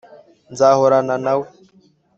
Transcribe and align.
nzahorana 0.51 1.15
na 1.25 1.33
we 1.39 1.47